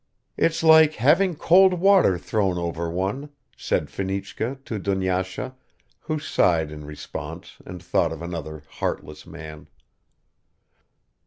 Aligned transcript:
"It's 0.35 0.63
like 0.63 0.95
having 0.95 1.35
cold 1.35 1.75
water 1.75 2.17
thrown 2.17 2.57
over 2.57 2.89
one," 2.89 3.29
said 3.55 3.91
Fenichka 3.91 4.57
to 4.65 4.79
Dunyasha, 4.79 5.53
who 5.99 6.17
sighed 6.17 6.71
in 6.71 6.83
response 6.85 7.57
and 7.67 7.83
thought 7.83 8.11
of 8.11 8.23
another 8.23 8.63
"heartless" 8.67 9.27
man. 9.27 9.67